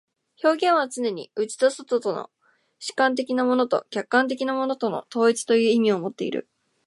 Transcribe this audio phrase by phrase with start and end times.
[0.43, 2.31] 表現はつねに内と外との、
[2.79, 6.49] 主観的なものと客観的なものとの統一という意味をもっている。